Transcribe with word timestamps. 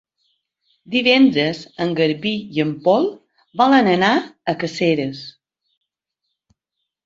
Divendres 0.95 1.59
en 1.85 1.91
Garbí 1.99 2.33
i 2.57 2.65
en 2.65 2.73
Pol 2.89 3.07
volen 3.63 3.93
anar 3.95 4.13
a 4.19 4.59
Caseres. 4.67 5.23